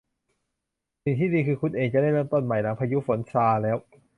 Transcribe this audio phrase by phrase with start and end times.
[1.03, 3.77] สิ่งที่ดีก็คือคุณเองจะได้เริ่มต้นใหม่หลังพายุฝนซาแล้ว